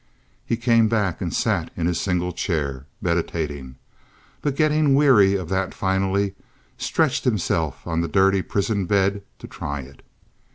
He 0.47 0.57
came 0.57 0.87
back 0.87 1.21
and 1.21 1.31
sat 1.31 1.69
in 1.77 1.85
his 1.85 2.01
single 2.01 2.31
chair, 2.31 2.87
meditating, 3.03 3.75
but, 4.41 4.55
getting 4.55 4.95
weary 4.95 5.35
of 5.35 5.47
that 5.49 5.75
finally, 5.75 6.33
stretched 6.75 7.23
himself 7.23 7.85
on 7.85 8.01
the 8.01 8.07
dirty 8.07 8.41
prison 8.41 8.87
bed 8.87 9.21
to 9.37 9.45
try 9.47 9.81
it. 9.81 10.01